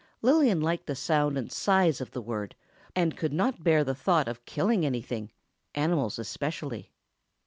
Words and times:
Lillian 0.23 0.61
liked 0.61 0.87
the 0.87 0.95
sound 0.95 1.37
and 1.37 1.51
size 1.51 2.01
of 2.01 2.09
the 2.09 2.23
word, 2.23 2.55
and 2.95 3.15
could 3.15 3.31
not 3.31 3.63
bear 3.63 3.83
the 3.83 3.93
thought 3.93 4.27
of 4.27 4.45
killing 4.45 4.83
anything—animals 4.83 6.17
especially. 6.17 6.91